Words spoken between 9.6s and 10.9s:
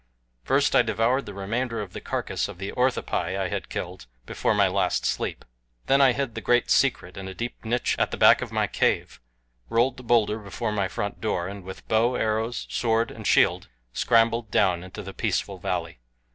rolled the bowlder before my